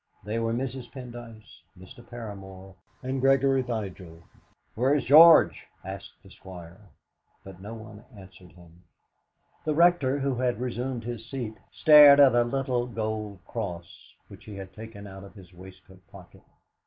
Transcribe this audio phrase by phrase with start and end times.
[0.23, 0.91] They were Mrs.
[0.91, 2.03] Pendyce, Mr.
[2.03, 4.23] Paramor, and Gregory Vigil.
[4.73, 6.89] "Where's George?" asked the Squire,
[7.43, 8.81] but no one answered him.
[9.63, 14.55] The Rector, who had resumed his seat, stared at a little gold cross which he
[14.55, 16.41] had taken out of his waistcoat pocket.